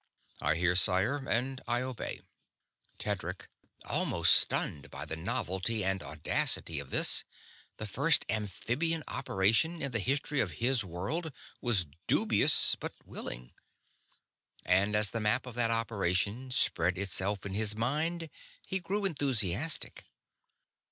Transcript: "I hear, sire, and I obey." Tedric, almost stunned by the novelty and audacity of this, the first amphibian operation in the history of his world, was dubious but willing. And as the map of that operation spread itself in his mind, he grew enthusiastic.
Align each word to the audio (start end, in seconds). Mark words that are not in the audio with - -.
"I 0.41 0.55
hear, 0.55 0.75
sire, 0.75 1.29
and 1.29 1.61
I 1.67 1.81
obey." 1.83 2.21
Tedric, 2.97 3.49
almost 3.85 4.33
stunned 4.33 4.89
by 4.89 5.05
the 5.05 5.15
novelty 5.15 5.83
and 5.83 6.01
audacity 6.01 6.79
of 6.79 6.89
this, 6.89 7.23
the 7.77 7.85
first 7.85 8.25
amphibian 8.27 9.03
operation 9.07 9.79
in 9.79 9.91
the 9.91 9.99
history 9.99 10.39
of 10.39 10.53
his 10.53 10.83
world, 10.83 11.31
was 11.61 11.85
dubious 12.07 12.73
but 12.73 12.93
willing. 13.05 13.53
And 14.65 14.95
as 14.95 15.11
the 15.11 15.19
map 15.21 15.45
of 15.45 15.53
that 15.53 15.69
operation 15.69 16.49
spread 16.49 16.97
itself 16.97 17.45
in 17.45 17.53
his 17.53 17.75
mind, 17.75 18.31
he 18.65 18.79
grew 18.79 19.05
enthusiastic. 19.05 20.05